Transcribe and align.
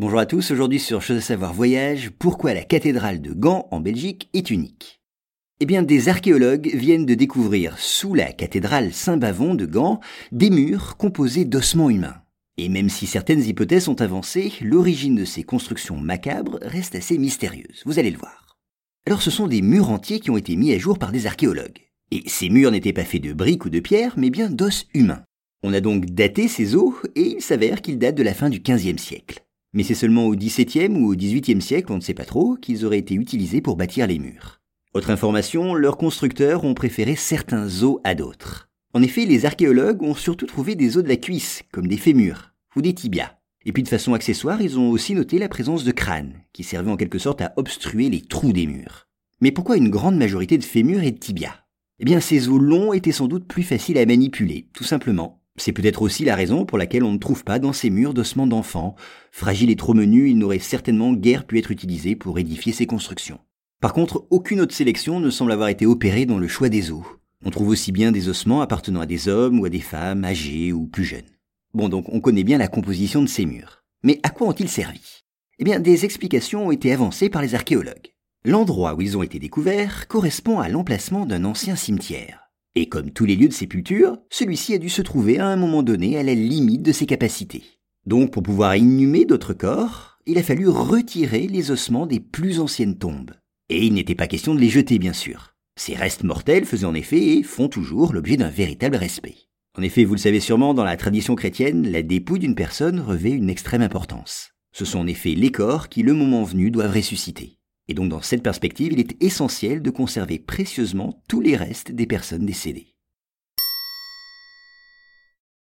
Bonjour 0.00 0.20
à 0.20 0.24
tous, 0.24 0.50
aujourd'hui 0.50 0.80
sur 0.80 1.02
Chose 1.02 1.18
à 1.18 1.20
savoir 1.20 1.52
voyage, 1.52 2.08
pourquoi 2.18 2.54
la 2.54 2.62
cathédrale 2.64 3.20
de 3.20 3.34
Gand 3.34 3.68
en 3.70 3.80
Belgique 3.80 4.30
est 4.32 4.48
unique 4.48 5.02
Eh 5.60 5.66
bien, 5.66 5.82
des 5.82 6.08
archéologues 6.08 6.70
viennent 6.72 7.04
de 7.04 7.12
découvrir 7.12 7.78
sous 7.78 8.14
la 8.14 8.32
cathédrale 8.32 8.94
Saint-Bavon 8.94 9.54
de 9.54 9.66
Gand 9.66 10.00
des 10.32 10.48
murs 10.48 10.96
composés 10.96 11.44
d'ossements 11.44 11.90
humains. 11.90 12.22
Et 12.56 12.70
même 12.70 12.88
si 12.88 13.06
certaines 13.06 13.44
hypothèses 13.44 13.84
sont 13.84 14.00
avancées, 14.00 14.54
l'origine 14.62 15.16
de 15.16 15.26
ces 15.26 15.42
constructions 15.42 15.98
macabres 15.98 16.58
reste 16.62 16.94
assez 16.94 17.18
mystérieuse, 17.18 17.82
vous 17.84 17.98
allez 17.98 18.10
le 18.10 18.18
voir. 18.18 18.56
Alors 19.06 19.20
ce 19.20 19.30
sont 19.30 19.48
des 19.48 19.60
murs 19.60 19.90
entiers 19.90 20.20
qui 20.20 20.30
ont 20.30 20.38
été 20.38 20.56
mis 20.56 20.72
à 20.72 20.78
jour 20.78 20.98
par 20.98 21.12
des 21.12 21.26
archéologues. 21.26 21.90
Et 22.10 22.22
ces 22.26 22.48
murs 22.48 22.70
n'étaient 22.70 22.94
pas 22.94 23.04
faits 23.04 23.22
de 23.22 23.34
briques 23.34 23.66
ou 23.66 23.68
de 23.68 23.80
pierres, 23.80 24.14
mais 24.16 24.30
bien 24.30 24.48
d'os 24.48 24.86
humains. 24.94 25.24
On 25.62 25.74
a 25.74 25.82
donc 25.82 26.06
daté 26.06 26.48
ces 26.48 26.74
os, 26.74 26.94
et 27.16 27.34
il 27.34 27.42
s'avère 27.42 27.82
qu'ils 27.82 27.98
datent 27.98 28.14
de 28.14 28.22
la 28.22 28.32
fin 28.32 28.48
du 28.48 28.60
XVe 28.60 28.96
siècle. 28.96 29.44
Mais 29.72 29.84
c'est 29.84 29.94
seulement 29.94 30.26
au 30.26 30.34
XVIIe 30.34 30.90
ou 30.96 31.12
au 31.12 31.14
XVIIIe 31.14 31.62
siècle, 31.62 31.92
on 31.92 31.96
ne 31.96 32.00
sait 32.00 32.14
pas 32.14 32.24
trop, 32.24 32.56
qu'ils 32.56 32.84
auraient 32.84 32.98
été 32.98 33.14
utilisés 33.14 33.60
pour 33.60 33.76
bâtir 33.76 34.06
les 34.06 34.18
murs. 34.18 34.60
Autre 34.94 35.10
information, 35.10 35.74
leurs 35.74 35.96
constructeurs 35.96 36.64
ont 36.64 36.74
préféré 36.74 37.14
certains 37.14 37.84
os 37.84 38.00
à 38.02 38.16
d'autres. 38.16 38.68
En 38.92 39.02
effet, 39.02 39.24
les 39.24 39.46
archéologues 39.46 40.02
ont 40.02 40.16
surtout 40.16 40.46
trouvé 40.46 40.74
des 40.74 40.96
os 40.96 41.04
de 41.04 41.08
la 41.08 41.16
cuisse, 41.16 41.62
comme 41.70 41.86
des 41.86 41.96
fémurs, 41.96 42.52
ou 42.74 42.82
des 42.82 42.92
tibias. 42.92 43.36
Et 43.64 43.72
puis 43.72 43.84
de 43.84 43.88
façon 43.88 44.14
accessoire, 44.14 44.60
ils 44.60 44.78
ont 44.78 44.90
aussi 44.90 45.14
noté 45.14 45.38
la 45.38 45.48
présence 45.48 45.84
de 45.84 45.92
crânes, 45.92 46.42
qui 46.52 46.64
servaient 46.64 46.90
en 46.90 46.96
quelque 46.96 47.18
sorte 47.18 47.40
à 47.40 47.52
obstruer 47.56 48.10
les 48.10 48.22
trous 48.22 48.52
des 48.52 48.66
murs. 48.66 49.06
Mais 49.40 49.52
pourquoi 49.52 49.76
une 49.76 49.90
grande 49.90 50.16
majorité 50.16 50.58
de 50.58 50.64
fémurs 50.64 51.04
et 51.04 51.12
de 51.12 51.18
tibias? 51.18 51.54
Eh 52.00 52.04
bien, 52.04 52.18
ces 52.18 52.48
os 52.48 52.60
longs 52.60 52.92
étaient 52.92 53.12
sans 53.12 53.28
doute 53.28 53.46
plus 53.46 53.62
faciles 53.62 53.98
à 53.98 54.06
manipuler, 54.06 54.68
tout 54.72 54.84
simplement, 54.84 55.39
c'est 55.60 55.72
peut-être 55.72 56.02
aussi 56.02 56.24
la 56.24 56.34
raison 56.34 56.64
pour 56.64 56.78
laquelle 56.78 57.04
on 57.04 57.12
ne 57.12 57.18
trouve 57.18 57.44
pas 57.44 57.58
dans 57.58 57.72
ces 57.72 57.90
murs 57.90 58.14
d'ossements 58.14 58.46
d'enfants. 58.46 58.96
Fragiles 59.30 59.70
et 59.70 59.76
trop 59.76 59.94
menus, 59.94 60.30
ils 60.30 60.38
n'auraient 60.38 60.58
certainement 60.58 61.12
guère 61.12 61.44
pu 61.44 61.58
être 61.58 61.70
utilisés 61.70 62.16
pour 62.16 62.38
édifier 62.38 62.72
ces 62.72 62.86
constructions. 62.86 63.38
Par 63.80 63.92
contre, 63.92 64.26
aucune 64.30 64.60
autre 64.60 64.74
sélection 64.74 65.20
ne 65.20 65.30
semble 65.30 65.52
avoir 65.52 65.68
été 65.68 65.86
opérée 65.86 66.26
dans 66.26 66.38
le 66.38 66.48
choix 66.48 66.68
des 66.68 66.90
os. 66.90 67.04
On 67.44 67.50
trouve 67.50 67.68
aussi 67.68 67.92
bien 67.92 68.12
des 68.12 68.28
ossements 68.28 68.60
appartenant 68.60 69.00
à 69.00 69.06
des 69.06 69.28
hommes 69.28 69.60
ou 69.60 69.64
à 69.64 69.70
des 69.70 69.80
femmes 69.80 70.24
âgées 70.24 70.72
ou 70.72 70.86
plus 70.86 71.04
jeunes. 71.04 71.22
Bon, 71.72 71.88
donc 71.88 72.06
on 72.08 72.20
connaît 72.20 72.44
bien 72.44 72.58
la 72.58 72.68
composition 72.68 73.22
de 73.22 73.28
ces 73.28 73.46
murs. 73.46 73.82
Mais 74.02 74.20
à 74.22 74.30
quoi 74.30 74.48
ont-ils 74.48 74.68
servi? 74.68 75.22
Eh 75.58 75.64
bien, 75.64 75.78
des 75.78 76.04
explications 76.04 76.66
ont 76.66 76.72
été 76.72 76.92
avancées 76.92 77.28
par 77.28 77.42
les 77.42 77.54
archéologues. 77.54 78.14
L'endroit 78.44 78.94
où 78.94 79.02
ils 79.02 79.18
ont 79.18 79.22
été 79.22 79.38
découverts 79.38 80.08
correspond 80.08 80.58
à 80.58 80.68
l'emplacement 80.68 81.26
d'un 81.26 81.44
ancien 81.44 81.76
cimetière. 81.76 82.39
Et 82.76 82.88
comme 82.88 83.10
tous 83.10 83.24
les 83.24 83.34
lieux 83.34 83.48
de 83.48 83.52
sépulture, 83.52 84.18
celui-ci 84.30 84.74
a 84.74 84.78
dû 84.78 84.88
se 84.88 85.02
trouver 85.02 85.38
à 85.38 85.46
un 85.46 85.56
moment 85.56 85.82
donné 85.82 86.16
à 86.18 86.22
la 86.22 86.34
limite 86.34 86.82
de 86.82 86.92
ses 86.92 87.06
capacités. 87.06 87.64
Donc 88.06 88.32
pour 88.32 88.42
pouvoir 88.42 88.76
inhumer 88.76 89.24
d'autres 89.24 89.54
corps, 89.54 90.18
il 90.26 90.38
a 90.38 90.42
fallu 90.42 90.68
retirer 90.68 91.48
les 91.48 91.70
ossements 91.70 92.06
des 92.06 92.20
plus 92.20 92.60
anciennes 92.60 92.96
tombes. 92.98 93.32
Et 93.68 93.84
il 93.86 93.94
n'était 93.94 94.14
pas 94.14 94.26
question 94.28 94.54
de 94.54 94.60
les 94.60 94.68
jeter 94.68 94.98
bien 94.98 95.12
sûr. 95.12 95.54
Ces 95.76 95.94
restes 95.94 96.24
mortels 96.24 96.64
faisaient 96.64 96.86
en 96.86 96.94
effet 96.94 97.38
et 97.38 97.42
font 97.42 97.68
toujours 97.68 98.12
l'objet 98.12 98.36
d'un 98.36 98.50
véritable 98.50 98.96
respect. 98.96 99.36
En 99.78 99.82
effet, 99.82 100.04
vous 100.04 100.14
le 100.14 100.20
savez 100.20 100.40
sûrement, 100.40 100.74
dans 100.74 100.84
la 100.84 100.96
tradition 100.96 101.36
chrétienne, 101.36 101.90
la 101.90 102.02
dépouille 102.02 102.40
d'une 102.40 102.56
personne 102.56 103.00
revêt 103.00 103.30
une 103.30 103.50
extrême 103.50 103.82
importance. 103.82 104.50
Ce 104.72 104.84
sont 104.84 104.98
en 104.98 105.06
effet 105.06 105.34
les 105.34 105.52
corps 105.52 105.88
qui, 105.88 106.02
le 106.02 106.12
moment 106.12 106.42
venu, 106.42 106.70
doivent 106.70 106.94
ressusciter. 106.94 107.59
Et 107.90 107.94
donc 107.94 108.08
dans 108.08 108.22
cette 108.22 108.44
perspective, 108.44 108.92
il 108.92 109.00
est 109.00 109.20
essentiel 109.20 109.82
de 109.82 109.90
conserver 109.90 110.38
précieusement 110.38 111.20
tous 111.26 111.40
les 111.40 111.56
restes 111.56 111.90
des 111.90 112.06
personnes 112.06 112.46
décédées. 112.46 112.89